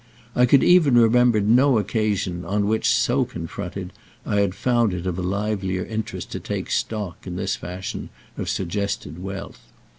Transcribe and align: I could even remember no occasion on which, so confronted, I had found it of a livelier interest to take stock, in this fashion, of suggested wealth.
I 0.35 0.47
could 0.47 0.63
even 0.63 0.97
remember 0.97 1.39
no 1.41 1.77
occasion 1.77 2.43
on 2.43 2.65
which, 2.65 2.89
so 2.89 3.23
confronted, 3.23 3.93
I 4.25 4.37
had 4.37 4.55
found 4.55 4.95
it 4.95 5.05
of 5.05 5.19
a 5.19 5.21
livelier 5.21 5.85
interest 5.85 6.31
to 6.31 6.39
take 6.39 6.71
stock, 6.71 7.27
in 7.27 7.35
this 7.35 7.55
fashion, 7.55 8.09
of 8.35 8.49
suggested 8.49 9.21
wealth. 9.21 9.61